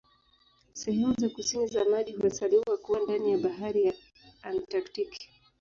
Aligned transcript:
Sehemu 0.73 1.13
za 1.17 1.29
kusini 1.29 1.67
za 1.67 1.85
maji 1.85 2.11
huhesabiwa 2.13 2.77
kuwa 2.77 2.99
ndani 2.99 3.31
ya 3.31 3.37
Bahari 3.37 3.83
ya 3.85 3.93
Antaktiki. 4.41 5.29